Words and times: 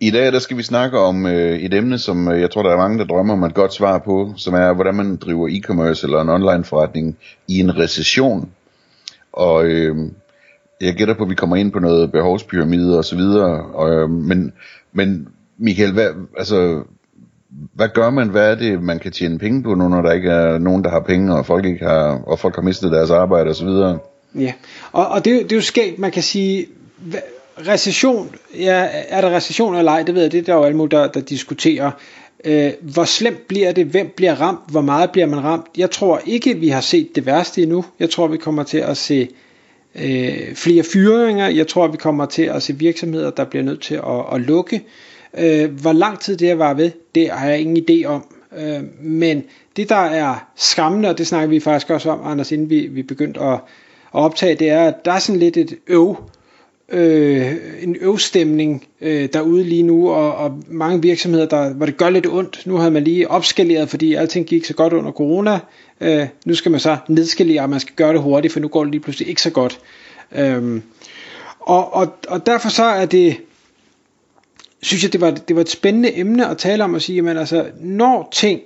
I 0.00 0.10
dag 0.10 0.32
der 0.32 0.38
skal 0.38 0.56
vi 0.56 0.62
snakke 0.62 0.98
om 0.98 1.26
øh, 1.26 1.58
et 1.58 1.74
emne, 1.74 1.98
som 1.98 2.28
øh, 2.28 2.40
jeg 2.40 2.50
tror, 2.50 2.62
der 2.62 2.70
er 2.70 2.76
mange, 2.76 2.98
der 2.98 3.04
drømmer 3.04 3.32
om 3.34 3.44
et 3.44 3.54
godt 3.54 3.74
svar 3.74 3.98
på, 3.98 4.34
som 4.36 4.54
er, 4.54 4.72
hvordan 4.72 4.94
man 4.94 5.16
driver 5.16 5.48
e-commerce 5.48 6.04
eller 6.04 6.20
en 6.20 6.28
online 6.28 6.64
forretning 6.64 7.16
i 7.48 7.58
en 7.60 7.78
recession. 7.78 8.50
Og 9.32 9.64
øh, 9.64 9.96
jeg 10.80 10.94
gætter 10.94 11.14
på, 11.14 11.22
at 11.22 11.30
vi 11.30 11.34
kommer 11.34 11.56
ind 11.56 11.72
på 11.72 11.78
noget 11.78 12.12
behovspyramide 12.12 12.98
og 12.98 13.04
så 13.04 13.16
videre. 13.16 13.62
Og, 13.62 13.90
øh, 13.90 14.10
men, 14.10 14.52
men 14.92 15.28
Michael, 15.58 15.92
hvad, 15.92 16.08
altså, 16.38 16.82
hvad 17.74 17.88
gør 17.94 18.10
man? 18.10 18.28
Hvad 18.28 18.50
er 18.50 18.54
det, 18.54 18.82
man 18.82 18.98
kan 18.98 19.12
tjene 19.12 19.38
penge 19.38 19.62
på 19.62 19.74
nu, 19.74 19.88
når 19.88 20.02
der 20.02 20.12
ikke 20.12 20.30
er 20.30 20.58
nogen, 20.58 20.84
der 20.84 20.90
har 20.90 21.00
penge, 21.00 21.34
og 21.34 21.46
folk, 21.46 21.64
ikke 21.64 21.84
har, 21.84 22.22
og 22.26 22.38
folk 22.38 22.54
har 22.54 22.62
mistet 22.62 22.92
deres 22.92 23.10
arbejde 23.10 23.48
og 23.50 23.56
så 23.56 23.64
videre? 23.64 23.98
Ja, 24.34 24.52
og, 24.92 25.08
og 25.08 25.24
det, 25.24 25.42
det 25.42 25.52
er 25.52 25.56
jo 25.56 25.62
skægt, 25.62 25.98
man 25.98 26.10
kan 26.10 26.22
sige, 26.22 26.66
hvad, 26.96 27.20
recession, 27.66 28.34
ja, 28.58 28.88
er 29.08 29.20
der 29.20 29.36
recession 29.36 29.76
eller 29.76 29.92
ej, 29.92 30.02
det 30.02 30.14
ved 30.14 30.22
jeg, 30.22 30.32
det 30.32 30.38
er 30.38 30.42
der 30.42 30.54
jo 30.54 30.64
alle 30.64 30.76
mulige, 30.76 30.98
der, 30.98 31.08
der 31.08 31.20
diskuterer. 31.20 31.90
Øh, 32.44 32.72
hvor 32.80 33.04
slemt 33.04 33.48
bliver 33.48 33.72
det? 33.72 33.86
Hvem 33.86 34.12
bliver 34.16 34.34
ramt? 34.34 34.60
Hvor 34.70 34.80
meget 34.80 35.10
bliver 35.10 35.26
man 35.26 35.44
ramt? 35.44 35.66
Jeg 35.76 35.90
tror 35.90 36.20
ikke, 36.26 36.56
vi 36.56 36.68
har 36.68 36.80
set 36.80 37.16
det 37.16 37.26
værste 37.26 37.62
endnu. 37.62 37.84
Jeg 38.00 38.10
tror, 38.10 38.26
vi 38.26 38.36
kommer 38.36 38.62
til 38.62 38.78
at 38.78 38.96
se 38.96 39.28
øh, 39.94 40.54
flere 40.54 40.82
fyringer. 40.82 41.48
Jeg 41.48 41.68
tror, 41.68 41.86
vi 41.86 41.96
kommer 41.96 42.26
til 42.26 42.42
at 42.42 42.62
se 42.62 42.72
virksomheder, 42.72 43.30
der 43.30 43.44
bliver 43.44 43.62
nødt 43.62 43.82
til 43.82 43.94
at, 43.94 44.34
at 44.34 44.40
lukke. 44.40 44.84
Øh, 45.38 45.80
hvor 45.80 45.92
lang 45.92 46.20
tid 46.20 46.36
det 46.36 46.48
her 46.48 46.54
var 46.54 46.74
ved, 46.74 46.90
det 47.14 47.30
har 47.30 47.48
jeg 47.48 47.60
ingen 47.60 47.84
idé 47.90 48.06
om. 48.06 48.24
Øh, 48.58 48.80
men 49.00 49.44
det, 49.76 49.88
der 49.88 49.96
er 49.96 50.48
skræmmende, 50.56 51.08
og 51.08 51.18
det 51.18 51.26
snakker 51.26 51.48
vi 51.48 51.60
faktisk 51.60 51.90
også 51.90 52.10
om, 52.10 52.20
Anders, 52.24 52.52
inden 52.52 52.70
vi, 52.70 52.86
vi 52.86 53.02
begyndte 53.02 53.40
at, 53.40 53.54
at 53.54 53.60
optage, 54.12 54.54
det 54.54 54.70
er, 54.70 54.88
at 54.88 54.94
der 55.04 55.12
er 55.12 55.18
sådan 55.18 55.40
lidt 55.40 55.56
et 55.56 55.74
øv 55.86 56.16
øh, 56.92 57.52
en 57.82 57.96
øvstemning 58.00 58.86
øh, 59.00 59.28
derude 59.32 59.64
lige 59.64 59.82
nu, 59.82 60.10
og, 60.10 60.34
og 60.34 60.62
mange 60.68 61.02
virksomheder, 61.02 61.46
der, 61.46 61.72
hvor 61.72 61.86
det 61.86 61.96
gør 61.96 62.10
lidt 62.10 62.26
ondt. 62.26 62.66
Nu 62.66 62.76
har 62.76 62.90
man 62.90 63.04
lige 63.04 63.30
opskaleret, 63.30 63.88
fordi 63.88 64.14
alting 64.14 64.46
gik 64.46 64.64
så 64.64 64.74
godt 64.74 64.92
under 64.92 65.12
corona. 65.12 65.58
Øh, 66.00 66.26
nu 66.46 66.54
skal 66.54 66.70
man 66.70 66.80
så 66.80 66.96
nedskalere, 67.08 67.62
og 67.62 67.70
man 67.70 67.80
skal 67.80 67.94
gøre 67.94 68.12
det 68.12 68.20
hurtigt, 68.20 68.52
for 68.52 68.60
nu 68.60 68.68
går 68.68 68.84
det 68.84 68.90
lige 68.90 69.00
pludselig 69.00 69.28
ikke 69.28 69.42
så 69.42 69.50
godt. 69.50 69.80
Øh, 70.32 70.80
og, 71.60 71.94
og, 71.94 72.14
og 72.28 72.46
derfor 72.46 72.68
så 72.68 72.84
er 72.84 73.06
det, 73.06 73.36
synes 74.82 75.02
jeg, 75.02 75.12
det 75.12 75.20
var, 75.20 75.30
det 75.30 75.56
var 75.56 75.62
et 75.62 75.68
spændende 75.68 76.18
emne 76.18 76.48
at 76.48 76.58
tale 76.58 76.84
om 76.84 76.94
at 76.94 77.02
sige, 77.02 77.30
at 77.30 77.38
altså, 77.38 77.66
når 77.80 78.28
ting 78.32 78.60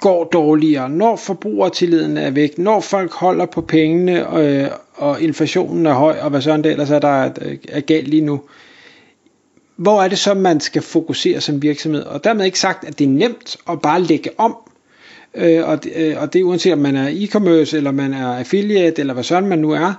går 0.00 0.24
dårligere, 0.24 0.88
når 0.90 1.16
forbrugertilliden 1.16 2.16
er 2.16 2.30
væk, 2.30 2.58
når 2.58 2.80
folk 2.80 3.12
holder 3.12 3.46
på 3.46 3.60
pengene, 3.60 4.38
øh, 4.38 4.70
og 4.94 5.22
inflationen 5.22 5.86
er 5.86 5.92
høj, 5.92 6.18
og 6.20 6.30
hvad 6.30 6.40
sådan 6.40 6.64
det 6.64 6.70
ellers 6.72 6.90
er, 6.90 6.98
der 6.98 7.08
er, 7.08 7.30
er 7.68 7.80
galt 7.80 8.08
lige 8.08 8.24
nu. 8.24 8.40
Hvor 9.76 10.02
er 10.02 10.08
det 10.08 10.18
så, 10.18 10.34
man 10.34 10.60
skal 10.60 10.82
fokusere 10.82 11.40
som 11.40 11.62
virksomhed? 11.62 12.02
Og 12.02 12.24
dermed 12.24 12.44
ikke 12.44 12.58
sagt, 12.58 12.84
at 12.84 12.98
det 12.98 13.04
er 13.04 13.08
nemt 13.08 13.56
at 13.70 13.80
bare 13.80 14.02
lægge 14.02 14.30
om, 14.38 14.56
øh, 15.34 15.68
og, 15.68 15.84
det, 15.84 15.92
øh, 15.96 16.22
og 16.22 16.32
det 16.32 16.40
er 16.40 16.44
uanset 16.44 16.72
om 16.72 16.78
man 16.78 16.96
er 16.96 17.08
e-commerce, 17.08 17.76
eller 17.76 17.90
man 17.90 18.12
er 18.12 18.26
affiliate, 18.38 19.00
eller 19.00 19.14
hvad 19.14 19.24
sådan 19.24 19.48
man 19.48 19.58
nu 19.58 19.70
er. 19.70 19.92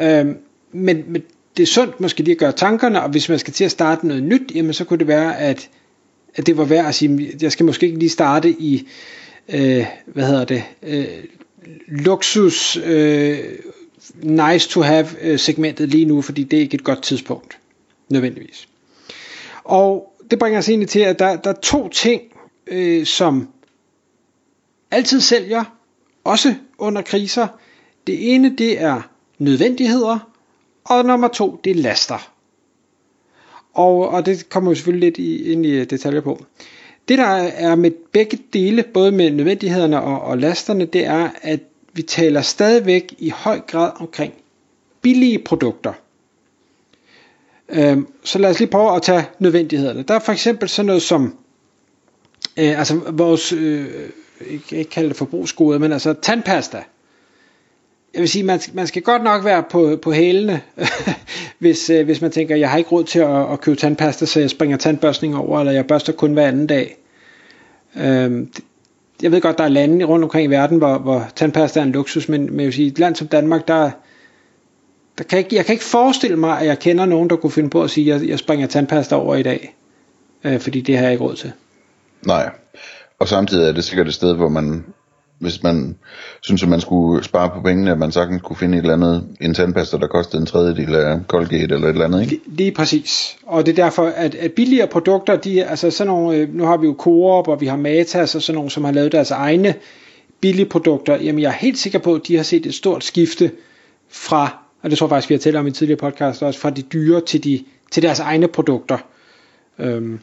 Øh, 0.00 0.26
men, 0.72 1.04
men 1.06 1.22
det 1.56 1.62
er 1.62 1.66
sundt 1.66 2.00
måske 2.00 2.22
lige 2.22 2.32
at 2.32 2.38
gøre 2.38 2.52
tankerne, 2.52 3.02
og 3.02 3.10
hvis 3.10 3.28
man 3.28 3.38
skal 3.38 3.52
til 3.52 3.64
at 3.64 3.70
starte 3.70 4.06
noget 4.06 4.22
nyt, 4.22 4.52
jamen 4.54 4.72
så 4.72 4.84
kunne 4.84 4.98
det 4.98 5.08
være, 5.08 5.38
at, 5.38 5.68
at 6.34 6.46
det 6.46 6.56
var 6.56 6.64
værd 6.64 6.86
at 6.86 6.94
sige, 6.94 7.32
jeg 7.42 7.52
skal 7.52 7.66
måske 7.66 7.86
ikke 7.86 7.98
lige 7.98 8.10
starte 8.10 8.50
i, 8.50 8.88
øh, 9.48 9.86
hvad 10.06 10.26
hedder 10.26 10.44
det, 10.44 10.62
øh, 10.82 11.06
luksus 11.88 12.78
øh, 12.84 13.38
nice 14.22 14.68
to 14.68 14.80
have 14.82 15.06
øh, 15.20 15.38
segmentet 15.38 15.88
lige 15.88 16.04
nu, 16.04 16.22
fordi 16.22 16.44
det 16.44 16.56
er 16.56 16.60
ikke 16.60 16.74
et 16.74 16.84
godt 16.84 17.02
tidspunkt, 17.02 17.58
nødvendigvis. 18.08 18.68
Og 19.64 20.12
det 20.30 20.38
bringer 20.38 20.58
os 20.58 20.68
egentlig 20.68 20.88
til, 20.88 21.00
at 21.00 21.18
der, 21.18 21.36
der 21.36 21.50
er 21.50 21.60
to 21.62 21.88
ting, 21.88 22.22
øh, 22.66 23.06
som 23.06 23.48
altid 24.90 25.20
sælger, 25.20 25.64
også 26.24 26.54
under 26.78 27.02
kriser. 27.02 27.48
Det 28.06 28.34
ene, 28.34 28.56
det 28.56 28.80
er 28.80 29.02
nødvendigheder, 29.38 30.18
og 30.84 31.04
nummer 31.04 31.28
to, 31.28 31.60
det 31.64 31.70
er 31.70 31.74
laster. 31.74 32.32
Og, 33.74 34.08
og 34.08 34.26
det 34.26 34.48
kommer 34.48 34.70
jo 34.70 34.74
selvfølgelig 34.74 35.06
lidt 35.06 35.18
i, 35.18 35.52
ind 35.52 35.66
i 35.66 35.70
øh, 35.70 35.90
detaljer 35.90 36.20
på. 36.20 36.44
Det 37.08 37.18
der 37.18 37.24
er 37.24 37.74
med 37.74 37.90
begge 38.12 38.38
dele, 38.52 38.82
både 38.82 39.12
med 39.12 39.30
nødvendighederne 39.30 40.02
og, 40.02 40.20
og 40.20 40.38
lasterne, 40.38 40.84
det 40.84 41.06
er, 41.06 41.30
at 41.42 41.60
vi 41.92 42.02
taler 42.02 42.42
stadigvæk 42.42 43.14
i 43.18 43.30
høj 43.30 43.60
grad 43.60 43.90
omkring 44.00 44.34
billige 45.02 45.38
produkter. 45.38 45.92
Øhm, 47.68 48.06
så 48.24 48.38
lad 48.38 48.50
os 48.50 48.58
lige 48.58 48.70
prøve 48.70 48.96
at 48.96 49.02
tage 49.02 49.24
nødvendighederne. 49.38 50.02
Der 50.02 50.14
er 50.14 50.18
for 50.18 50.32
eksempel 50.32 50.68
sådan 50.68 50.86
noget 50.86 51.02
som, 51.02 51.36
øh, 52.56 52.78
altså 52.78 53.00
vores, 53.12 53.52
øh, 53.52 53.86
ikke, 54.46 54.76
ikke 54.76 54.90
kalde 54.90 55.08
det 55.08 55.16
forbrugsgode, 55.16 55.78
men 55.78 55.92
altså 55.92 56.12
tandpasta. 56.12 56.84
Jeg 58.14 58.20
vil 58.20 58.28
sige, 58.28 58.42
man, 58.42 58.60
man 58.72 58.86
skal 58.86 59.02
godt 59.02 59.22
nok 59.22 59.44
være 59.44 59.64
på, 59.70 59.98
på 60.02 60.12
hælene, 60.12 60.60
hvis, 61.58 61.90
øh, 61.90 62.04
hvis 62.04 62.20
man 62.20 62.30
tænker, 62.30 62.56
jeg 62.56 62.70
har 62.70 62.78
ikke 62.78 62.90
råd 62.90 63.04
til 63.04 63.18
at, 63.18 63.52
at 63.52 63.60
købe 63.60 63.76
tandpasta, 63.76 64.26
så 64.26 64.40
jeg 64.40 64.50
springer 64.50 64.76
tandbørstning 64.76 65.36
over, 65.36 65.60
eller 65.60 65.72
jeg 65.72 65.86
børster 65.86 66.12
kun 66.12 66.32
hver 66.32 66.48
anden 66.48 66.66
dag. 66.66 66.96
Øhm, 67.96 68.46
det, 68.46 68.64
jeg 69.22 69.32
ved 69.32 69.40
godt, 69.40 69.58
der 69.58 69.64
er 69.64 69.68
lande 69.68 70.04
rundt 70.04 70.24
omkring 70.24 70.44
i 70.44 70.50
verden, 70.50 70.78
hvor, 70.78 70.98
hvor 70.98 71.26
tandpasta 71.36 71.80
er 71.80 71.84
en 71.84 71.92
luksus, 71.92 72.28
men, 72.28 72.46
men 72.46 72.60
jeg 72.60 72.66
vil 72.66 72.72
sige, 72.72 72.88
et 72.88 72.98
land 72.98 73.16
som 73.16 73.28
Danmark, 73.28 73.68
der, 73.68 73.90
der 75.18 75.24
kan 75.24 75.38
ikke, 75.38 75.56
jeg 75.56 75.66
kan 75.66 75.72
ikke 75.72 75.84
forestille 75.84 76.36
mig, 76.36 76.60
at 76.60 76.66
jeg 76.66 76.78
kender 76.78 77.06
nogen, 77.06 77.30
der 77.30 77.36
kunne 77.36 77.52
finde 77.52 77.70
på 77.70 77.82
at 77.82 77.90
sige, 77.90 78.14
at 78.14 78.20
jeg, 78.20 78.28
jeg 78.28 78.38
springer 78.38 78.66
tandpasta 78.66 79.14
over 79.14 79.34
i 79.34 79.42
dag, 79.42 79.74
øh, 80.44 80.60
fordi 80.60 80.80
det 80.80 80.96
har 80.96 81.02
jeg 81.02 81.12
ikke 81.12 81.24
råd 81.24 81.34
til. 81.34 81.52
Nej, 82.26 82.50
og 83.18 83.28
samtidig 83.28 83.68
er 83.68 83.72
det 83.72 83.84
sikkert 83.84 84.06
et 84.06 84.14
sted, 84.14 84.34
hvor 84.36 84.48
man 84.48 84.84
hvis 85.42 85.62
man 85.62 85.96
synes, 86.40 86.62
at 86.62 86.68
man 86.68 86.80
skulle 86.80 87.24
spare 87.24 87.50
på 87.50 87.60
pengene, 87.60 87.90
at 87.90 87.98
man 87.98 88.12
sagtens 88.12 88.42
kunne 88.42 88.56
finde 88.56 88.78
et 88.78 88.82
eller 88.82 88.94
andet, 88.94 89.28
en 89.40 89.54
tandpasta, 89.54 89.96
der 89.96 90.06
kostede 90.06 90.40
en 90.40 90.46
tredjedel 90.46 90.94
af 90.94 91.20
Colgate 91.28 91.74
eller 91.74 91.88
et 91.88 91.92
eller 91.92 92.04
andet, 92.04 92.22
ikke? 92.22 92.40
Lige 92.46 92.72
præcis. 92.72 93.36
Og 93.46 93.66
det 93.66 93.78
er 93.78 93.84
derfor, 93.84 94.06
at, 94.06 94.34
at 94.34 94.52
billigere 94.52 94.86
produkter, 94.86 95.36
de, 95.36 95.64
altså 95.64 95.90
sådan 95.90 96.12
nogle, 96.12 96.36
øh, 96.36 96.54
nu 96.54 96.64
har 96.64 96.76
vi 96.76 96.86
jo 96.86 96.94
Coop, 96.98 97.48
og 97.48 97.60
vi 97.60 97.66
har 97.66 97.76
Matas, 97.76 98.34
og 98.34 98.42
sådan 98.42 98.54
nogle, 98.56 98.70
som 98.70 98.84
har 98.84 98.92
lavet 98.92 99.12
deres 99.12 99.30
egne 99.30 99.74
billige 100.40 100.66
produkter. 100.66 101.16
Jamen, 101.16 101.42
jeg 101.42 101.48
er 101.48 101.52
helt 101.52 101.78
sikker 101.78 101.98
på, 101.98 102.14
at 102.14 102.20
de 102.28 102.36
har 102.36 102.42
set 102.42 102.66
et 102.66 102.74
stort 102.74 103.04
skifte 103.04 103.50
fra, 104.08 104.58
og 104.82 104.90
det 104.90 104.98
tror 104.98 105.06
jeg 105.06 105.10
faktisk, 105.10 105.28
vi 105.28 105.34
har 105.34 105.40
talt 105.40 105.56
om 105.56 105.66
i 105.66 105.70
tidligere 105.70 105.98
podcast, 105.98 106.42
også 106.42 106.60
fra 106.60 106.70
de 106.70 106.82
dyre 106.82 107.20
til, 107.20 107.44
de, 107.44 107.64
til 107.90 108.02
deres 108.02 108.20
egne 108.20 108.48
produkter. 108.48 108.98
Øhm, 109.78 110.20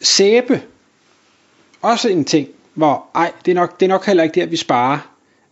sæbe, 0.00 0.60
også 1.82 2.08
en 2.08 2.24
ting, 2.24 2.48
hvor 2.74 3.06
ej, 3.14 3.32
det 3.44 3.50
er 3.50 3.54
nok, 3.54 3.80
det 3.80 3.86
er 3.86 3.90
nok 3.90 4.06
heller 4.06 4.22
ikke 4.22 4.40
der, 4.40 4.46
vi 4.46 4.56
sparer. 4.56 4.98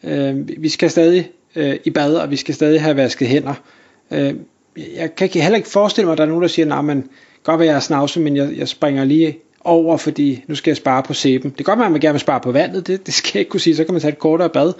Øh, 0.05 0.49
vi 0.59 0.69
skal 0.69 0.91
stadig 0.91 1.31
øh, 1.57 1.77
i 1.85 1.91
bad, 1.91 2.15
og 2.15 2.31
vi 2.31 2.37
skal 2.37 2.55
stadig 2.55 2.83
have 2.83 2.97
vasket 2.97 3.29
hænder. 3.29 3.55
Øh, 4.11 4.35
jeg 4.95 5.15
kan 5.15 5.29
heller 5.29 5.57
ikke 5.57 5.69
forestille 5.69 6.07
mig, 6.07 6.13
at 6.13 6.19
der 6.19 6.25
er 6.25 6.29
nogen, 6.29 6.43
der 6.43 6.49
siger, 6.49 6.67
nej, 6.67 6.81
men 6.81 7.09
godt 7.43 7.59
være, 7.59 7.69
jeg 7.69 7.77
er 7.77 7.81
snavse, 7.81 8.21
men 8.21 8.37
jeg, 8.37 8.57
jeg 8.57 8.69
springer 8.69 9.05
lige 9.05 9.39
over, 9.65 9.97
fordi 9.97 10.45
nu 10.47 10.55
skal 10.55 10.71
jeg 10.71 10.77
spare 10.77 11.03
på 11.03 11.15
sæben. 11.15 11.51
Det 11.51 11.57
kan 11.57 11.65
godt 11.65 11.79
være, 11.79 11.87
at 11.87 11.93
man 11.93 12.01
gerne 12.01 12.13
vil 12.13 12.21
spare 12.21 12.41
på 12.41 12.53
vandet, 12.53 12.87
det, 12.87 13.07
det 13.07 13.15
skal 13.15 13.31
jeg 13.34 13.41
ikke 13.41 13.51
kunne 13.51 13.61
sige, 13.61 13.77
så 13.77 13.84
kan 13.84 13.95
man 13.95 14.01
tage 14.01 14.13
et 14.13 14.19
kortere 14.19 14.49
bad. 14.49 14.73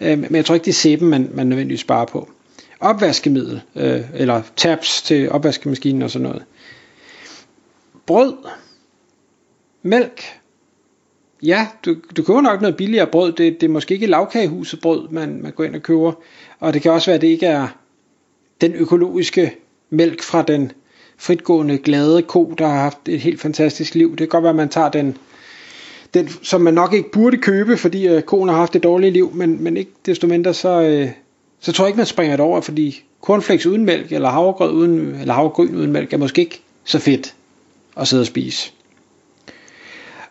Øh, 0.00 0.18
men 0.18 0.34
jeg 0.34 0.44
tror 0.44 0.54
ikke, 0.54 0.64
det 0.64 0.70
er 0.70 0.74
sæben, 0.74 1.08
man, 1.08 1.30
man 1.34 1.46
nødvendigvis 1.46 1.80
sparer 1.80 2.06
på. 2.06 2.28
Opvaskemiddel, 2.80 3.60
øh, 3.76 4.00
eller 4.14 4.42
tabs 4.56 5.02
til 5.02 5.30
opvaskemaskinen 5.30 6.02
og 6.02 6.10
sådan 6.10 6.28
noget. 6.28 6.42
Brød, 8.06 8.34
mælk, 9.82 10.22
ja, 11.42 11.68
du, 11.84 11.96
du 12.16 12.22
køber 12.22 12.40
nok 12.40 12.60
noget 12.60 12.76
billigere 12.76 13.06
brød. 13.06 13.32
Det, 13.32 13.60
det 13.60 13.66
er 13.66 13.70
måske 13.70 13.94
ikke 13.94 14.06
lavkagehuset 14.06 14.80
brød, 14.80 15.08
man, 15.10 15.42
man 15.42 15.52
går 15.52 15.64
ind 15.64 15.74
og 15.74 15.82
køber. 15.82 16.12
Og 16.60 16.74
det 16.74 16.82
kan 16.82 16.92
også 16.92 17.06
være, 17.06 17.14
at 17.14 17.20
det 17.20 17.28
ikke 17.28 17.46
er 17.46 17.68
den 18.60 18.74
økologiske 18.74 19.56
mælk 19.90 20.22
fra 20.22 20.42
den 20.42 20.72
fritgående 21.18 21.78
glade 21.78 22.22
ko, 22.22 22.54
der 22.58 22.66
har 22.66 22.80
haft 22.80 23.08
et 23.08 23.20
helt 23.20 23.40
fantastisk 23.40 23.94
liv. 23.94 24.10
Det 24.10 24.18
kan 24.18 24.28
godt 24.28 24.42
være, 24.42 24.50
at 24.50 24.56
man 24.56 24.68
tager 24.68 24.88
den, 24.88 25.16
den 26.14 26.28
som 26.42 26.60
man 26.60 26.74
nok 26.74 26.92
ikke 26.92 27.10
burde 27.10 27.36
købe, 27.36 27.76
fordi 27.76 28.08
øh, 28.08 28.22
koen 28.22 28.48
har 28.48 28.56
haft 28.56 28.76
et 28.76 28.82
dårligt 28.82 29.12
liv, 29.12 29.30
men, 29.34 29.62
men 29.62 29.76
ikke 29.76 29.90
desto 30.06 30.26
mindre, 30.26 30.54
så, 30.54 30.80
øh, 30.80 31.10
så 31.60 31.72
tror 31.72 31.84
jeg 31.84 31.88
ikke, 31.88 31.96
man 31.96 32.06
springer 32.06 32.36
det 32.36 32.44
over, 32.44 32.60
fordi 32.60 33.02
cornflakes 33.22 33.66
uden 33.66 33.84
mælk, 33.84 34.12
eller 34.12 34.28
havregrød 34.28 34.72
uden, 34.72 35.14
eller 35.20 35.34
havregryn 35.34 35.74
uden 35.74 35.92
mælk, 35.92 36.12
er 36.12 36.16
måske 36.16 36.40
ikke 36.40 36.60
så 36.84 36.98
fedt 36.98 37.34
at 37.96 38.08
sidde 38.08 38.20
og 38.20 38.26
spise. 38.26 38.72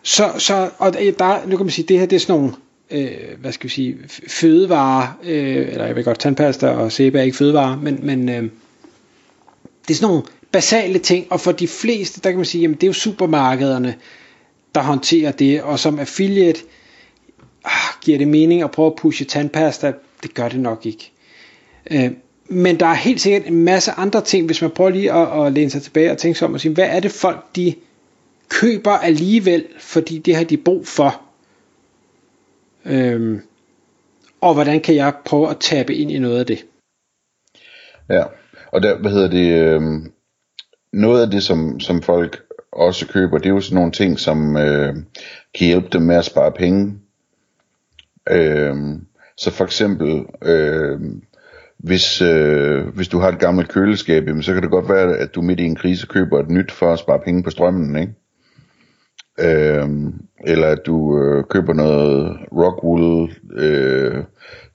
Så, 0.06 0.32
så 0.38 0.70
og 0.78 0.94
der, 0.94 1.48
nu 1.48 1.58
kan 1.58 1.66
man 1.66 1.72
sige, 1.72 1.86
det 1.88 2.00
her 2.00 2.06
det 2.06 2.16
er 2.16 2.20
sådan 2.20 2.36
nogle 2.42 2.54
øh, 2.92 3.40
hvad 3.40 3.52
skal 3.52 3.70
vi 3.70 3.74
sige, 3.74 3.98
fødevarer, 4.28 5.08
øh, 5.24 5.68
eller 5.72 5.86
jeg 5.86 5.96
vil 5.96 6.04
godt, 6.04 6.20
tandpasta 6.20 6.68
og 6.68 6.92
sæbe 6.92 7.20
er 7.20 7.24
ikke 7.24 7.38
fødevarer, 7.38 7.78
men, 7.78 8.00
men 8.04 8.30
øh, 8.30 8.44
det 9.88 9.90
er 9.90 9.94
sådan 9.94 10.08
nogle 10.08 10.24
basale 10.52 11.00
ting, 11.00 11.28
og 11.30 11.40
for 11.40 11.52
de 11.52 11.68
fleste, 11.68 12.22
der 12.22 12.30
kan 12.30 12.38
man 12.38 12.46
sige, 12.46 12.62
jamen 12.62 12.76
det 12.76 12.84
er 12.84 12.88
jo 12.88 12.94
supermarkederne, 12.94 13.96
der 14.76 14.82
håndterer 14.82 15.32
det, 15.32 15.62
og 15.62 15.80
som 15.80 16.00
affiliate, 16.00 16.60
ah, 17.66 17.72
giver 18.02 18.18
det 18.18 18.28
mening 18.28 18.62
at 18.62 18.72
prøve 18.72 18.88
at 18.88 18.96
pushe 18.96 19.26
tandpasta? 19.26 19.94
Det 20.24 20.34
gør 20.34 20.50
det 20.50 20.60
nok 20.60 20.86
ikke. 20.86 21.12
Øh, 21.92 22.12
men 22.48 22.80
der 22.80 22.86
er 22.86 22.94
helt 22.94 23.22
sikkert 23.22 23.48
en 23.48 23.64
masse 23.64 23.92
andre 23.92 24.22
ting, 24.22 24.46
hvis 24.46 24.62
man 24.62 24.72
prøver 24.72 24.90
lige 24.90 25.14
at, 25.14 25.46
at 25.46 25.54
læne 25.54 25.70
sig 25.70 25.82
tilbage 25.82 26.12
og 26.12 26.18
tænke 26.18 26.40
sig 26.40 26.48
om 26.48 26.54
og 26.54 26.62
sige, 26.62 26.74
hvad 26.74 26.88
er 26.90 27.00
det 27.00 27.12
folk, 27.12 27.56
de 27.56 27.74
køber 28.50 28.92
alligevel, 28.92 29.66
fordi 29.80 30.18
det 30.18 30.36
har 30.36 30.44
de 30.44 30.58
brug 30.58 30.88
for. 30.88 31.22
Øhm, 32.86 33.42
og 34.42 34.54
hvordan 34.54 34.82
kan 34.82 34.96
jeg 34.96 35.14
prøve 35.26 35.50
at 35.50 35.58
tabe 35.60 35.96
ind 35.96 36.12
i 36.12 36.20
noget 36.20 36.40
af 36.40 36.46
det? 36.46 36.66
Ja, 38.10 38.24
og 38.72 38.84
der, 38.84 38.98
hvad 38.98 39.12
hedder 39.12 39.30
det, 39.30 39.52
øh, 39.52 39.82
noget 40.94 41.22
af 41.22 41.32
det, 41.32 41.44
som, 41.44 41.80
som 41.80 42.02
folk 42.02 42.42
også 42.72 43.08
køber, 43.08 43.38
det 43.38 43.46
er 43.46 43.54
jo 43.54 43.62
sådan 43.62 43.76
nogle 43.76 43.92
ting, 43.92 44.20
som 44.20 44.58
øh, 44.58 44.96
kan 45.58 45.68
hjælpe 45.68 45.88
dem 45.92 46.02
med 46.02 46.16
at 46.16 46.26
spare 46.26 46.52
penge. 46.52 47.00
Øh, 48.30 48.76
så 49.38 49.52
for 49.52 49.64
eksempel, 49.64 50.26
øh, 50.42 51.00
hvis, 51.78 52.22
øh, 52.22 52.88
hvis 52.88 53.08
du 53.08 53.20
har 53.20 53.30
et 53.30 53.40
gammelt 53.40 53.70
køleskab, 53.70 54.28
jamen, 54.28 54.44
så 54.44 54.54
kan 54.54 54.64
det 54.64 54.72
godt 54.72 54.90
være, 54.90 55.18
at 55.18 55.36
du 55.36 55.42
midt 55.42 55.60
i 55.60 55.64
en 55.64 55.76
krise 55.76 56.08
køber 56.08 56.40
et 56.40 56.50
nyt 56.50 56.72
for 56.72 56.94
at 56.94 57.00
spare 57.00 57.20
penge 57.20 57.44
på 57.44 57.50
strømmen, 57.50 57.96
ikke? 57.96 58.14
Øh, 59.40 59.90
eller 60.48 60.68
at 60.68 60.86
du 60.86 61.22
øh, 61.22 61.44
køber 61.50 61.74
noget 61.74 62.38
rockwool 62.52 63.32
øh, 63.58 64.24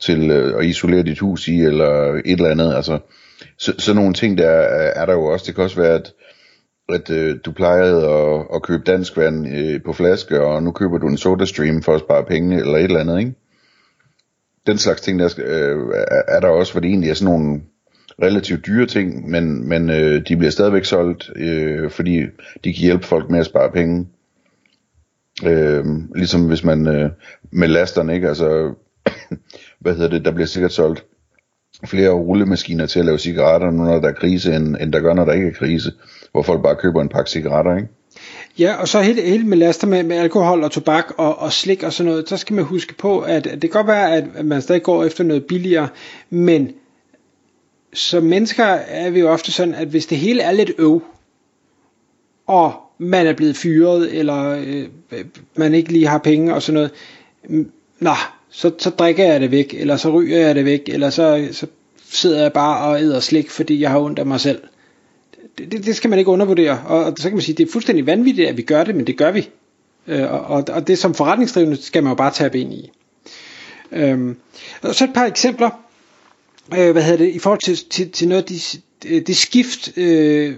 til 0.00 0.30
øh, 0.30 0.58
at 0.58 0.64
isolere 0.64 1.02
dit 1.02 1.18
hus 1.18 1.48
i, 1.48 1.60
eller 1.60 2.14
et 2.14 2.22
eller 2.24 2.48
andet. 2.48 2.74
Altså, 2.74 2.98
så, 3.58 3.74
sådan 3.78 3.96
nogle 3.96 4.14
ting 4.14 4.38
der 4.38 4.48
er, 4.48 5.02
er 5.02 5.06
der 5.06 5.12
jo 5.12 5.24
også. 5.24 5.44
Det 5.46 5.54
kan 5.54 5.64
også 5.64 5.80
være, 5.80 5.94
at, 5.94 6.12
at 6.88 7.10
øh, 7.10 7.36
du 7.44 7.52
plejede 7.52 8.08
at, 8.08 8.46
at 8.54 8.62
købe 8.62 8.82
dansk 8.86 9.16
vand 9.16 9.48
øh, 9.56 9.82
på 9.82 9.92
flaske, 9.92 10.40
og 10.40 10.62
nu 10.62 10.70
køber 10.70 10.98
du 10.98 11.06
en 11.06 11.16
SodaStream 11.16 11.82
for 11.82 11.94
at 11.94 12.00
spare 12.00 12.24
penge, 12.24 12.60
eller 12.60 12.76
et 12.76 12.84
eller 12.84 13.00
andet, 13.00 13.18
ikke? 13.18 13.34
Den 14.66 14.78
slags 14.78 15.00
ting, 15.00 15.18
der 15.18 15.34
øh, 15.38 15.78
er 16.28 16.40
der 16.40 16.48
også, 16.48 16.72
hvor 16.72 16.80
det 16.80 16.88
egentlig 16.88 17.10
er 17.10 17.14
sådan 17.14 17.34
nogle 17.34 17.60
relativt 18.22 18.66
dyre 18.66 18.86
ting, 18.86 19.30
men, 19.30 19.68
men 19.68 19.90
øh, 19.90 20.22
de 20.28 20.36
bliver 20.36 20.50
stadigvæk 20.50 20.84
solgt, 20.84 21.30
øh, 21.36 21.90
fordi 21.90 22.20
de 22.64 22.74
kan 22.74 22.82
hjælpe 22.82 23.06
folk 23.06 23.30
med 23.30 23.38
at 23.38 23.46
spare 23.46 23.70
penge. 23.70 24.06
Øh, 25.44 25.84
ligesom 26.14 26.48
hvis 26.48 26.64
man 26.64 26.86
øh, 26.86 27.10
med 27.52 27.68
lasterne, 27.68 28.14
ikke? 28.14 28.28
Altså, 28.28 28.74
hvad 29.80 29.94
hedder 29.94 30.08
det, 30.08 30.24
der 30.24 30.30
bliver 30.32 30.46
sikkert 30.46 30.72
solgt 30.72 31.04
flere 31.86 32.10
rullemaskiner 32.10 32.86
til 32.86 32.98
at 32.98 33.04
lave 33.04 33.18
cigaretter, 33.18 33.70
nu 33.70 33.84
når 33.84 34.00
der 34.00 34.08
er 34.08 34.12
krise, 34.12 34.56
end, 34.56 34.76
end 34.80 34.92
der 34.92 35.00
gør, 35.00 35.14
når 35.14 35.24
der 35.24 35.32
ikke 35.32 35.48
er 35.48 35.52
krise, 35.52 35.92
hvor 36.32 36.42
folk 36.42 36.62
bare 36.62 36.76
køber 36.76 37.00
en 37.00 37.08
pakke 37.08 37.30
cigaretter, 37.30 37.76
ikke? 37.76 37.88
Ja, 38.58 38.74
og 38.74 38.88
så 38.88 39.00
helt, 39.00 39.22
helt 39.22 39.46
med 39.46 39.56
laster 39.56 39.86
med, 39.86 40.02
med 40.02 40.16
alkohol 40.16 40.64
og 40.64 40.70
tobak 40.70 41.04
og, 41.16 41.38
og 41.38 41.52
slik 41.52 41.82
og 41.82 41.92
sådan 41.92 42.10
noget, 42.10 42.28
så 42.28 42.36
skal 42.36 42.56
man 42.56 42.64
huske 42.64 42.94
på, 42.94 43.20
at 43.20 43.44
det 43.44 43.60
kan 43.60 43.70
godt 43.70 43.86
være, 43.86 44.16
at 44.16 44.44
man 44.44 44.62
stadig 44.62 44.82
går 44.82 45.04
efter 45.04 45.24
noget 45.24 45.44
billigere, 45.44 45.88
men 46.30 46.72
som 47.92 48.22
mennesker 48.22 48.64
er 48.64 49.10
vi 49.10 49.20
jo 49.20 49.30
ofte 49.30 49.52
sådan, 49.52 49.74
at 49.74 49.88
hvis 49.88 50.06
det 50.06 50.18
hele 50.18 50.42
er 50.42 50.52
lidt 50.52 50.70
øv, 50.78 51.02
og 52.46 52.74
man 53.00 53.26
er 53.26 53.32
blevet 53.32 53.56
fyret, 53.56 54.18
eller 54.18 54.62
øh, 54.66 55.24
man 55.56 55.74
ikke 55.74 55.92
lige 55.92 56.06
har 56.06 56.18
penge 56.18 56.54
og 56.54 56.62
sådan 56.62 56.74
noget, 56.74 56.90
nå, 57.98 58.14
så, 58.50 58.72
så 58.78 58.90
drikker 58.90 59.24
jeg 59.24 59.40
det 59.40 59.50
væk, 59.50 59.74
eller 59.74 59.96
så 59.96 60.10
ryger 60.10 60.38
jeg 60.38 60.54
det 60.54 60.64
væk, 60.64 60.88
eller 60.88 61.10
så, 61.10 61.48
så 61.52 61.66
sidder 62.10 62.42
jeg 62.42 62.52
bare 62.52 62.86
og 62.86 63.00
æder 63.00 63.20
slik, 63.20 63.50
fordi 63.50 63.80
jeg 63.80 63.90
har 63.90 64.00
ondt 64.00 64.18
af 64.18 64.26
mig 64.26 64.40
selv. 64.40 64.62
Det, 65.58 65.72
det, 65.72 65.86
det 65.86 65.96
skal 65.96 66.10
man 66.10 66.18
ikke 66.18 66.30
undervurdere, 66.30 66.82
og, 66.86 67.04
og 67.04 67.14
så 67.16 67.28
kan 67.28 67.36
man 67.36 67.42
sige, 67.42 67.56
det 67.56 67.68
er 67.68 67.72
fuldstændig 67.72 68.06
vanvittigt, 68.06 68.48
at 68.48 68.56
vi 68.56 68.62
gør 68.62 68.84
det, 68.84 68.94
men 68.94 69.06
det 69.06 69.16
gør 69.16 69.30
vi. 69.30 69.48
Øh, 70.06 70.32
og, 70.50 70.64
og 70.68 70.86
det 70.86 70.98
som 70.98 71.14
forretningsdrivende 71.14 71.82
skal 71.82 72.02
man 72.02 72.10
jo 72.10 72.14
bare 72.14 72.32
tabe 72.32 72.60
ind 72.60 72.72
i. 72.72 72.90
Øhm, 73.92 74.36
og 74.82 74.94
så 74.94 75.04
et 75.04 75.12
par 75.14 75.24
eksempler, 75.24 75.70
øh, 76.78 76.90
hvad 76.90 77.02
hedder 77.02 77.24
det, 77.24 77.34
i 77.34 77.38
forhold 77.38 77.60
til, 77.64 77.78
til, 77.90 78.10
til 78.10 78.28
noget 78.28 78.42
af 78.42 78.48
det, 79.02 79.26
de 79.26 79.34
skift, 79.34 79.98
øh, 79.98 80.54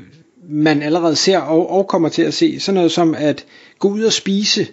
man 0.49 0.83
allerede 0.83 1.17
ser 1.17 1.39
og, 1.39 1.71
og 1.71 1.89
kommer 1.89 2.09
til 2.09 2.23
at 2.23 2.35
se. 2.35 2.61
Sådan 2.61 2.75
noget 2.75 2.93
som 2.93 3.15
at 3.19 3.45
gå 3.79 3.89
ud 3.89 4.03
og 4.03 4.13
spise. 4.13 4.67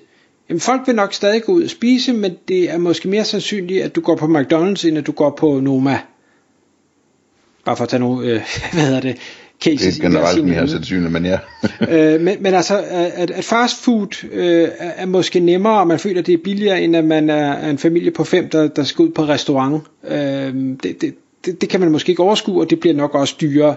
Jamen, 0.49 0.59
folk 0.59 0.81
vil 0.87 0.95
nok 0.95 1.13
stadig 1.13 1.43
gå 1.43 1.51
ud 1.51 1.63
og 1.63 1.69
spise, 1.69 2.13
men 2.13 2.37
det 2.47 2.71
er 2.71 2.77
måske 2.77 3.09
mere 3.09 3.25
sandsynligt, 3.25 3.83
at 3.83 3.95
du 3.95 4.01
går 4.01 4.15
på 4.15 4.25
McDonald's, 4.25 4.87
end 4.87 4.97
at 4.97 5.07
du 5.07 5.11
går 5.11 5.29
på 5.29 5.59
Noma. 5.59 5.99
Bare 7.65 7.75
for 7.75 7.83
at 7.83 7.89
tage 7.89 7.99
nogle, 7.99 8.27
øh, 8.27 8.41
hvad 8.73 8.83
hedder 8.83 9.01
det, 9.01 9.17
cases. 9.61 9.95
Det 9.95 10.05
er 10.05 10.09
generelt 10.09 10.45
mere 10.45 10.67
sandsynligt, 10.67 11.11
men 11.11 11.25
ja. 11.25 11.39
øh, 11.89 12.21
men, 12.21 12.43
men 12.43 12.53
altså, 12.53 12.83
at, 12.89 13.31
at 13.31 13.43
fast 13.43 13.83
food 13.83 14.25
øh, 14.31 14.69
er 14.79 15.05
måske 15.05 15.39
nemmere, 15.39 15.79
og 15.79 15.87
man 15.87 15.99
føler, 15.99 16.21
det 16.21 16.33
er 16.33 16.37
billigere, 16.43 16.81
end 16.81 16.95
at 16.95 17.05
man 17.05 17.29
er 17.29 17.69
en 17.69 17.77
familie 17.77 18.11
på 18.11 18.23
fem, 18.23 18.49
der, 18.49 18.67
der 18.67 18.83
skal 18.83 19.03
ud 19.03 19.09
på 19.09 19.23
restaurant. 19.23 19.83
Øh, 20.07 20.53
det, 20.83 21.01
det, 21.01 21.15
det, 21.45 21.61
det 21.61 21.69
kan 21.69 21.79
man 21.79 21.91
måske 21.91 22.09
ikke 22.09 22.23
overskue, 22.23 22.61
og 22.61 22.69
det 22.69 22.79
bliver 22.79 22.95
nok 22.95 23.15
også 23.15 23.35
dyrere. 23.41 23.75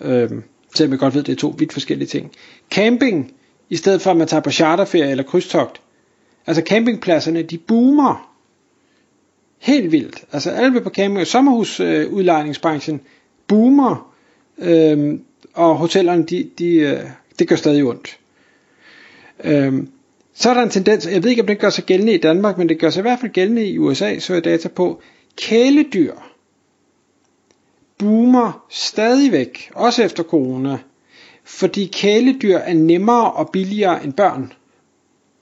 Øh, 0.00 0.30
selvom 0.76 0.92
jeg 0.92 0.98
godt 0.98 1.14
ved, 1.14 1.20
at 1.20 1.26
det 1.26 1.32
er 1.32 1.36
to 1.36 1.54
vidt 1.58 1.72
forskellige 1.72 2.08
ting. 2.08 2.32
Camping, 2.70 3.32
i 3.70 3.76
stedet 3.76 4.02
for 4.02 4.10
at 4.10 4.16
man 4.16 4.28
tager 4.28 4.40
på 4.40 4.50
charterferie 4.50 5.10
eller 5.10 5.24
krydstogt. 5.24 5.80
Altså 6.46 6.62
campingpladserne, 6.66 7.42
de 7.42 7.58
boomer. 7.58 8.32
Helt 9.58 9.92
vildt. 9.92 10.24
Altså 10.32 10.50
alle 10.50 10.72
vil 10.72 10.80
på 10.80 10.90
camping, 10.90 11.20
og 11.20 11.26
sommerhusudlejningsbranchen 11.26 12.94
øh, 12.94 13.00
boomer. 13.46 14.14
Øh, 14.58 15.18
og 15.54 15.76
hotellerne, 15.76 16.24
de, 16.24 16.50
de, 16.58 16.74
øh, 16.74 17.00
det 17.38 17.48
gør 17.48 17.56
stadig 17.56 17.84
ondt. 17.84 18.18
Øh, 19.44 19.82
så 20.34 20.50
er 20.50 20.54
der 20.54 20.62
en 20.62 20.70
tendens, 20.70 21.06
jeg 21.06 21.22
ved 21.22 21.30
ikke 21.30 21.42
om 21.42 21.46
det 21.46 21.58
gør 21.58 21.70
sig 21.70 21.84
gældende 21.84 22.14
i 22.14 22.18
Danmark, 22.18 22.58
men 22.58 22.68
det 22.68 22.78
gør 22.78 22.90
sig 22.90 23.00
i 23.00 23.02
hvert 23.02 23.20
fald 23.20 23.32
gældende 23.32 23.66
i 23.66 23.78
USA, 23.78 24.18
så 24.18 24.34
er 24.34 24.40
data 24.40 24.68
på, 24.68 25.00
kæledyr 25.36 26.12
boomer 27.98 28.64
stadigvæk, 28.70 29.70
også 29.74 30.02
efter 30.02 30.22
corona, 30.22 30.78
fordi 31.44 31.90
kæledyr 31.92 32.56
er 32.56 32.74
nemmere 32.74 33.32
og 33.32 33.50
billigere 33.52 34.04
end 34.04 34.12
børn. 34.12 34.52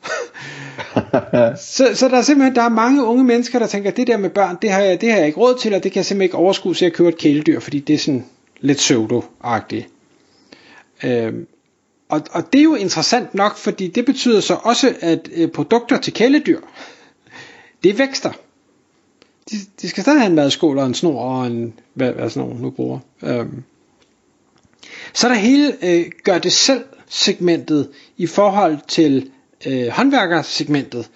så, 1.77 1.91
så 1.95 2.09
der 2.09 2.17
er 2.17 2.23
simpelthen 2.23 2.55
der 2.55 2.63
er 2.63 2.69
mange 2.69 3.05
unge 3.05 3.25
mennesker, 3.25 3.59
der 3.59 3.67
tænker, 3.67 3.91
det 3.91 4.07
der 4.07 4.17
med 4.17 4.31
børn, 4.31 4.57
det 4.63 4.71
har 4.71 4.81
jeg, 4.81 5.01
det 5.01 5.11
har 5.11 5.19
jeg 5.19 5.27
ikke 5.27 5.41
råd 5.41 5.59
til, 5.59 5.75
og 5.75 5.83
det 5.83 5.93
kan 5.93 5.99
jeg 5.99 6.07
simpelthen 6.07 6.23
ikke 6.27 6.37
overskue, 6.37 6.77
så 6.77 6.85
jeg 6.85 6.93
køber 6.93 7.09
et 7.09 7.19
kæledyr, 7.19 7.61
fordi 7.61 7.81
det 7.81 7.95
er 7.95 7.99
sådan 7.99 8.25
lidt 8.61 8.79
pseudo-agtigt. 8.79 9.89
Øhm, 11.05 11.47
og, 12.09 12.23
og 12.31 12.53
det 12.53 12.59
er 12.59 12.63
jo 12.63 12.75
interessant 12.75 13.35
nok, 13.35 13.57
fordi 13.57 13.89
det 13.89 14.05
betyder 14.05 14.41
så 14.41 14.55
også, 14.63 14.95
at 15.01 15.29
øh, 15.35 15.49
produkter 15.49 15.99
til 15.99 16.13
kæledyr, 16.13 16.61
det 17.85 17.99
vækster 17.99 18.31
de, 19.51 19.57
de 19.83 19.89
skal 19.89 20.03
stadig 20.03 20.21
have 20.21 20.31
en 20.31 20.35
madskål 20.37 20.79
og 20.79 20.87
en 20.87 20.95
snor 20.95 21.21
og 21.21 21.47
en, 21.47 21.75
hvad, 21.95 22.13
hvad 22.13 22.31
sådan 22.31 22.49
nogen 22.49 22.63
nu 22.63 22.71
bruger. 22.71 22.99
Øhm. 23.23 23.63
Så 25.13 25.27
er 25.27 25.33
der 25.33 25.39
hele 25.39 25.73
øh, 25.83 26.05
gør 26.25 26.39
det 26.39 26.53
selv 26.53 26.85
segmentet 27.09 27.89
i 28.17 28.27
forhold 28.27 28.79
til 28.89 29.31
øh, 29.67 29.89
håndværkersegmentet. 29.89 31.11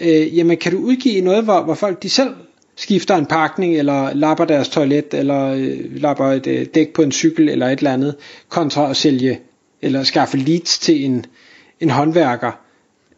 Øh, 0.00 0.36
jamen 0.36 0.56
kan 0.56 0.72
du 0.72 0.78
udgive 0.78 1.20
noget, 1.20 1.44
hvor, 1.44 1.62
hvor 1.62 1.74
folk 1.74 2.02
de 2.02 2.08
selv 2.08 2.34
skifter 2.76 3.16
en 3.16 3.26
pakning, 3.26 3.76
eller 3.76 4.14
lapper 4.14 4.44
deres 4.44 4.68
toilet, 4.68 5.14
eller 5.14 5.46
øh, 5.46 6.00
lapper 6.02 6.26
et 6.26 6.46
øh, 6.46 6.66
dæk 6.74 6.92
på 6.92 7.02
en 7.02 7.12
cykel, 7.12 7.48
eller 7.48 7.68
et 7.68 7.78
eller 7.78 7.92
andet, 7.92 8.16
kontra 8.48 8.90
at 8.90 8.96
sælge, 8.96 9.40
eller 9.82 10.04
skaffe 10.04 10.36
leads 10.36 10.78
til 10.78 11.04
en, 11.04 11.26
en 11.80 11.90
håndværker, 11.90 12.52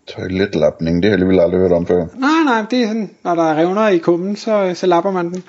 Toiletlapning, 0.06 1.02
det 1.02 1.04
har 1.04 1.10
jeg 1.10 1.12
alligevel 1.12 1.40
aldrig 1.40 1.60
hørt 1.60 1.72
om 1.72 1.86
før. 1.86 2.06
Nej, 2.16 2.42
nej, 2.44 2.64
det 2.70 2.82
er 2.82 2.86
sådan, 2.86 3.10
når 3.24 3.34
der 3.34 3.42
er 3.42 3.58
revner 3.58 3.88
i 3.88 3.98
kummen, 3.98 4.36
så, 4.36 4.72
så 4.74 4.86
lapper 4.86 5.10
man 5.10 5.32
den. 5.32 5.44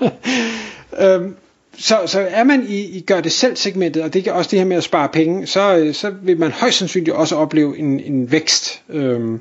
øhm, 1.04 1.36
så, 1.78 1.98
så 2.06 2.20
er 2.30 2.44
man 2.44 2.66
i, 2.68 2.80
i 2.80 3.00
gør 3.00 3.20
det 3.20 3.32
selv 3.32 3.56
segmentet, 3.56 4.02
og 4.02 4.14
det 4.14 4.26
er 4.26 4.32
også 4.32 4.50
det 4.50 4.58
her 4.58 4.66
med 4.66 4.76
at 4.76 4.84
spare 4.84 5.08
penge, 5.08 5.46
så, 5.46 5.90
så 5.92 6.10
vil 6.10 6.38
man 6.38 6.50
højst 6.50 6.78
sandsynligt 6.78 7.16
også 7.16 7.36
opleve 7.36 7.78
en, 7.78 8.00
en 8.00 8.32
vækst. 8.32 8.82
Øhm, 8.88 9.40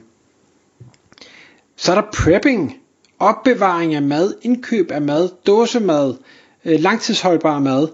så 1.76 1.92
er 1.92 1.96
der 1.96 2.08
prepping, 2.14 2.78
opbevaring 3.20 3.96
af 3.96 4.02
mad, 4.02 4.34
indkøb 4.42 4.92
af 4.92 5.02
mad, 5.02 5.30
dåsemad, 5.48 6.14
øh, 6.66 6.80
langtidsholdbar 6.80 7.60
mad. 7.60 7.88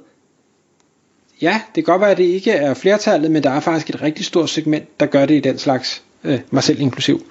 Ja, 1.42 1.62
det 1.76 1.86
kan 1.86 1.92
godt 1.92 2.02
være, 2.02 2.12
at 2.12 2.18
det 2.18 2.24
ikke 2.24 2.52
er 2.52 2.74
flertallet, 2.74 3.32
men 3.32 3.44
der 3.44 3.50
er 3.50 3.60
faktisk 3.60 3.90
et 3.90 4.02
rigtig 4.02 4.26
stort 4.26 4.50
segment, 4.50 5.00
der 5.00 5.06
gør 5.06 5.26
det 5.26 5.36
i 5.36 5.40
den 5.40 5.58
slags 5.58 6.04
øh, 6.24 6.40
mig 6.52 6.64
selv 6.64 6.80
inklusiv. 6.82 7.26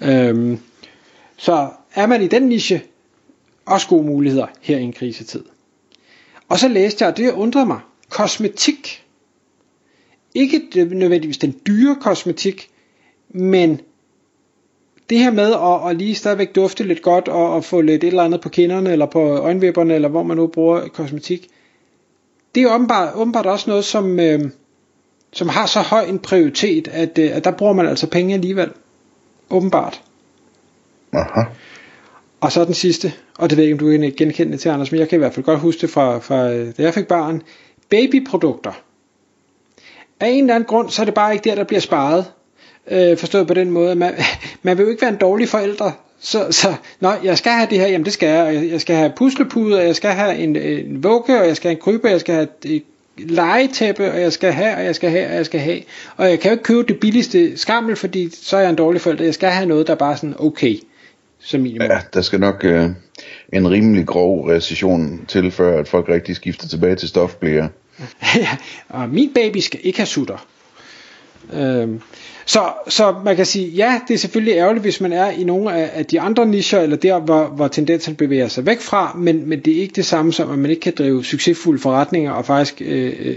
Øhm, 0.00 0.58
så 1.36 1.68
er 1.94 2.06
man 2.06 2.22
i 2.22 2.28
den 2.28 2.42
niche, 2.42 2.82
også 3.66 3.88
gode 3.88 4.04
muligheder 4.04 4.46
her 4.60 4.78
i 4.78 4.82
en 4.82 4.92
krisetid. 4.92 5.44
Og 6.48 6.58
så 6.58 6.68
læste 6.68 7.04
jeg, 7.04 7.12
og 7.12 7.16
det 7.16 7.32
undrede 7.32 7.66
mig, 7.66 7.80
kosmetik. 8.08 9.04
Ikke 10.34 10.84
nødvendigvis 10.90 11.38
den 11.38 11.60
dyre 11.66 11.96
kosmetik, 12.00 12.68
men 13.28 13.80
det 15.10 15.18
her 15.18 15.30
med 15.30 15.52
at, 15.52 15.90
at 15.90 15.96
lige 15.96 16.14
stadigvæk 16.14 16.54
dufte 16.54 16.84
lidt 16.84 17.02
godt 17.02 17.28
og, 17.28 17.52
og 17.52 17.64
få 17.64 17.80
lidt 17.80 18.04
et 18.04 18.08
eller 18.08 18.22
andet 18.22 18.40
på 18.40 18.48
kinderne 18.48 18.92
eller 18.92 19.06
på 19.06 19.36
øjenvipperne 19.36 19.94
eller 19.94 20.08
hvor 20.08 20.22
man 20.22 20.36
nu 20.36 20.46
bruger 20.46 20.88
kosmetik, 20.88 21.48
det 22.54 22.62
er 22.62 22.74
åbenbart, 22.74 23.14
åbenbart 23.14 23.46
også 23.46 23.70
noget, 23.70 23.84
som, 23.84 24.20
øh, 24.20 24.50
som 25.32 25.48
har 25.48 25.66
så 25.66 25.80
høj 25.80 26.02
en 26.02 26.18
prioritet, 26.18 26.88
at, 26.88 27.18
øh, 27.18 27.36
at 27.36 27.44
der 27.44 27.50
bruger 27.50 27.72
man 27.72 27.86
altså 27.86 28.06
penge 28.06 28.34
alligevel. 28.34 28.70
Åbenbart. 29.50 30.02
Aha. 31.12 31.44
Og 32.40 32.52
så 32.52 32.64
den 32.64 32.74
sidste, 32.74 33.12
og 33.38 33.50
det 33.50 33.56
ved 33.56 33.64
jeg 33.64 33.72
ikke, 33.72 33.84
om 33.84 33.92
du 33.92 33.98
kan 33.98 34.12
genkende 34.16 34.52
det 34.52 34.60
til, 34.60 34.68
Anders, 34.68 34.92
men 34.92 35.00
jeg 35.00 35.08
kan 35.08 35.16
i 35.16 35.18
hvert 35.18 35.34
fald 35.34 35.46
godt 35.46 35.60
huske 35.60 35.80
det 35.80 35.90
fra, 35.90 36.18
fra 36.18 36.50
øh, 36.52 36.72
da 36.76 36.82
jeg 36.82 36.94
fik 36.94 37.06
barn. 37.06 37.42
Babyprodukter. 37.88 38.72
Af 40.20 40.28
en 40.28 40.44
eller 40.44 40.54
anden 40.54 40.66
grund, 40.66 40.90
så 40.90 41.02
er 41.02 41.04
det 41.04 41.14
bare 41.14 41.32
ikke 41.32 41.48
der, 41.48 41.54
der 41.54 41.64
bliver 41.64 41.80
sparet. 41.80 42.24
Øh, 42.90 43.18
forstået 43.18 43.46
på 43.46 43.54
den 43.54 43.70
måde. 43.70 43.94
Man, 43.94 44.14
man 44.62 44.78
vil 44.78 44.84
jo 44.84 44.90
ikke 44.90 45.02
være 45.02 45.10
en 45.10 45.16
dårlig 45.16 45.48
forælder. 45.48 45.90
Så, 46.20 46.46
så 46.50 46.74
nej, 47.00 47.18
jeg 47.24 47.38
skal 47.38 47.52
have 47.52 47.66
det 47.70 47.78
her, 47.78 47.86
jamen 47.86 48.04
det 48.04 48.12
skal 48.12 48.28
jeg. 48.28 48.70
Jeg 48.70 48.80
skal 48.80 48.96
have 48.96 49.12
puslepuder, 49.16 49.80
jeg 49.80 49.96
skal 49.96 50.10
have 50.10 50.36
en, 50.36 50.56
en 50.56 51.04
vugge, 51.04 51.40
og 51.40 51.46
jeg 51.46 51.56
skal 51.56 51.68
have 51.68 51.76
en 51.76 51.82
krybe, 51.82 52.08
jeg 52.08 52.20
skal 52.20 52.34
have 52.34 52.48
et 52.64 52.82
legetæppe, 53.28 54.12
og 54.12 54.20
jeg 54.20 54.32
skal 54.32 54.52
have, 54.52 54.76
og 54.76 54.84
jeg 54.84 54.94
skal 54.94 55.10
have, 55.10 55.26
og 55.26 55.34
jeg 55.34 55.46
skal 55.46 55.60
have. 55.60 55.80
Og 56.16 56.30
jeg 56.30 56.40
kan 56.40 56.50
jo 56.50 56.52
ikke 56.52 56.64
købe 56.64 56.82
det 56.88 57.00
billigste 57.00 57.58
skammel, 57.58 57.96
fordi 57.96 58.30
så 58.42 58.56
er 58.56 58.60
jeg 58.60 58.70
en 58.70 58.76
dårlig 58.76 59.00
forælder. 59.00 59.24
Jeg 59.24 59.34
skal 59.34 59.50
have 59.50 59.66
noget, 59.66 59.86
der 59.86 59.92
er 59.92 59.98
bare 59.98 60.16
sådan 60.16 60.34
okay, 60.38 60.76
som 61.38 61.60
minimum. 61.60 61.86
Ja, 61.90 62.00
der 62.14 62.22
skal 62.22 62.40
nok 62.40 62.64
øh, 62.64 62.90
en 63.52 63.70
rimelig 63.70 64.06
grov 64.06 64.48
recession 64.48 65.24
til, 65.28 65.50
før 65.50 65.80
at 65.80 65.88
folk 65.88 66.08
rigtig 66.08 66.36
skifter 66.36 66.68
tilbage 66.68 66.96
til 66.96 67.08
stofblære. 67.08 67.68
ja, 68.36 68.56
og 68.88 69.08
min 69.08 69.30
baby 69.34 69.58
skal 69.58 69.80
ikke 69.82 69.98
have 69.98 70.06
sutter. 70.06 70.46
Øhm, 71.52 72.00
så, 72.50 72.72
så 72.88 73.14
man 73.24 73.36
kan 73.36 73.46
sige, 73.46 73.68
ja, 73.68 74.00
det 74.08 74.14
er 74.14 74.18
selvfølgelig 74.18 74.54
ærgerligt, 74.54 74.84
hvis 74.84 75.00
man 75.00 75.12
er 75.12 75.30
i 75.30 75.44
nogle 75.44 75.74
af, 75.74 75.90
af 75.94 76.06
de 76.06 76.20
andre 76.20 76.46
nicher, 76.46 76.80
eller 76.80 76.96
der, 76.96 77.20
hvor, 77.20 77.46
hvor 77.46 77.68
tendensen 77.68 78.16
bevæger 78.16 78.48
sig 78.48 78.66
væk 78.66 78.80
fra, 78.80 79.16
men, 79.18 79.48
men 79.48 79.60
det 79.60 79.76
er 79.76 79.80
ikke 79.80 79.94
det 79.94 80.04
samme 80.04 80.32
som, 80.32 80.50
at 80.50 80.58
man 80.58 80.70
ikke 80.70 80.80
kan 80.80 80.92
drive 80.98 81.24
succesfulde 81.24 81.80
forretninger 81.80 82.32
og 82.32 82.44
faktisk 82.44 82.82
øh, 82.84 83.12
øh, 83.20 83.36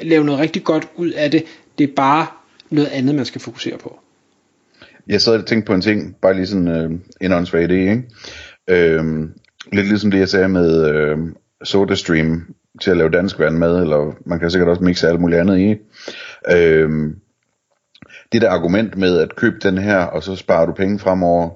lave 0.00 0.24
noget 0.24 0.40
rigtig 0.40 0.64
godt 0.64 0.88
ud 0.96 1.10
af 1.10 1.30
det. 1.30 1.44
Det 1.78 1.88
er 1.88 1.94
bare 1.96 2.26
noget 2.70 2.88
andet, 2.88 3.14
man 3.14 3.24
skal 3.24 3.40
fokusere 3.40 3.78
på. 3.78 3.98
Jeg 5.08 5.20
sad 5.20 5.38
og 5.38 5.46
tænkte 5.46 5.66
på 5.66 5.74
en 5.74 5.80
ting, 5.80 6.16
bare 6.22 6.34
lige 6.34 6.46
sådan 6.46 6.68
øh, 6.68 6.90
en 7.20 7.32
åndssvag 7.32 7.64
idé, 7.64 7.72
ikke? 7.72 8.02
Øh, 8.68 9.04
lidt 9.72 9.88
ligesom 9.88 10.10
det, 10.10 10.18
jeg 10.18 10.28
sagde 10.28 10.48
med 10.48 10.90
øh, 10.90 11.18
SodaStream 11.64 12.54
til 12.82 12.90
at 12.90 12.96
lave 12.96 13.10
dansk 13.10 13.38
vand 13.38 13.56
med, 13.56 13.80
eller 13.80 14.14
man 14.26 14.38
kan 14.38 14.50
sikkert 14.50 14.68
også 14.68 14.84
mixe 14.84 15.08
alt 15.08 15.20
muligt 15.20 15.40
andet 15.40 15.58
i. 15.58 15.76
Øh, 16.56 16.90
det 18.32 18.42
der 18.42 18.50
argument 18.50 18.96
med 18.96 19.18
at 19.18 19.36
købe 19.36 19.56
den 19.62 19.78
her, 19.78 19.98
og 19.98 20.22
så 20.22 20.36
sparer 20.36 20.66
du 20.66 20.72
penge 20.72 20.98
fremover, 20.98 21.50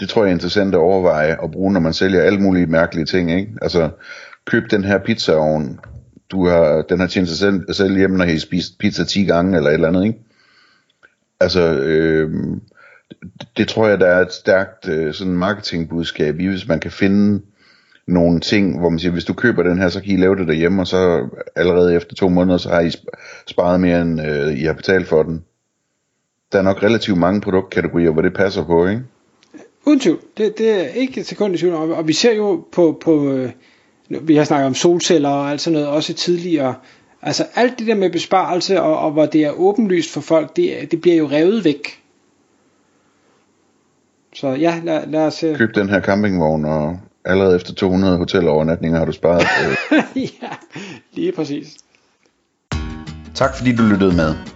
det 0.00 0.08
tror 0.08 0.24
jeg 0.24 0.30
er 0.30 0.34
interessant 0.34 0.74
at 0.74 0.78
overveje 0.78 1.44
at 1.44 1.50
bruge, 1.50 1.72
når 1.72 1.80
man 1.80 1.92
sælger 1.92 2.22
alle 2.22 2.40
mulige 2.40 2.66
mærkelige 2.66 3.06
ting. 3.06 3.32
Ikke? 3.32 3.52
Altså, 3.62 3.90
køb 4.46 4.70
den 4.70 4.84
her 4.84 4.98
pizzaovn, 4.98 5.80
du 6.30 6.46
har, 6.46 6.82
den 6.82 7.00
har 7.00 7.06
tjent 7.06 7.28
sig 7.28 7.38
selv, 7.38 7.72
selv 7.72 7.96
hjem, 7.96 8.10
når 8.10 8.24
I 8.24 8.30
har 8.30 8.38
spist 8.38 8.78
pizza 8.78 9.04
10 9.04 9.24
gange, 9.24 9.56
eller 9.56 9.70
et 9.70 9.74
eller 9.74 9.88
andet, 9.88 10.04
ikke? 10.04 10.18
Altså, 11.40 11.60
øh, 11.60 12.30
det, 13.10 13.48
det 13.56 13.68
tror 13.68 13.88
jeg, 13.88 14.00
der 14.00 14.06
er 14.06 14.20
et 14.20 14.32
stærkt 14.32 14.88
øh, 14.88 15.14
sådan 15.14 15.36
marketingbudskab 15.36 16.40
i, 16.40 16.46
hvis 16.46 16.68
man 16.68 16.80
kan 16.80 16.90
finde 16.90 17.42
nogle 18.06 18.40
ting, 18.40 18.78
hvor 18.78 18.88
man 18.88 18.98
siger, 18.98 19.12
hvis 19.12 19.24
du 19.24 19.32
køber 19.32 19.62
den 19.62 19.78
her, 19.78 19.88
så 19.88 20.00
kan 20.00 20.12
I 20.12 20.16
lave 20.16 20.36
det 20.36 20.48
derhjemme, 20.48 20.82
og 20.82 20.86
så 20.86 21.28
allerede 21.56 21.94
efter 21.94 22.14
to 22.14 22.28
måneder, 22.28 22.58
så 22.58 22.68
har 22.68 22.80
I 22.80 22.90
sparet 23.46 23.80
mere, 23.80 24.00
end 24.00 24.20
øh, 24.20 24.58
I 24.58 24.64
har 24.64 24.72
betalt 24.72 25.06
for 25.06 25.22
den 25.22 25.44
der 26.52 26.58
er 26.58 26.62
nok 26.62 26.82
relativt 26.82 27.18
mange 27.18 27.40
produktkategorier, 27.40 28.10
hvor 28.10 28.22
det 28.22 28.34
passer 28.34 28.64
på, 28.64 28.86
ikke? 28.86 29.02
Uden 29.86 30.00
tvivl. 30.00 30.20
Det, 30.36 30.58
det 30.58 30.70
er 30.70 30.88
ikke 30.88 31.20
et 31.20 31.26
sekund 31.26 31.54
i 31.54 31.58
tvivl 31.58 31.74
om. 31.74 31.90
Og 31.90 32.08
vi 32.08 32.12
ser 32.12 32.32
jo 32.34 32.64
på, 32.72 32.98
på 33.04 33.32
øh, 33.32 33.50
vi 34.08 34.36
har 34.36 34.44
snakket 34.44 34.66
om 34.66 34.74
solceller 34.74 35.28
og 35.28 35.50
alt 35.50 35.60
sådan 35.60 35.72
noget, 35.72 35.88
også 35.88 36.14
tidligere. 36.14 36.74
Altså 37.22 37.46
alt 37.54 37.78
det 37.78 37.86
der 37.86 37.94
med 37.94 38.10
besparelse, 38.10 38.82
og, 38.82 38.98
og 38.98 39.10
hvor 39.10 39.26
det 39.26 39.44
er 39.44 39.50
åbenlyst 39.50 40.12
for 40.12 40.20
folk, 40.20 40.56
det, 40.56 40.90
det 40.90 41.00
bliver 41.00 41.16
jo 41.16 41.28
revet 41.30 41.64
væk. 41.64 42.02
Så 44.34 44.48
ja, 44.48 44.80
lad, 44.84 45.06
lad 45.06 45.26
os... 45.26 45.44
Køb 45.54 45.74
den 45.74 45.88
her 45.88 46.00
campingvogn, 46.00 46.64
og 46.64 46.98
allerede 47.24 47.56
efter 47.56 47.74
200 47.74 48.18
hotelovernatninger 48.18 48.98
har 48.98 49.06
du 49.06 49.12
sparet. 49.12 49.42
ja, 50.42 50.48
lige 51.12 51.32
præcis. 51.32 51.76
Tak 53.34 53.56
fordi 53.56 53.76
du 53.76 53.82
lyttede 53.82 54.16
med. 54.16 54.55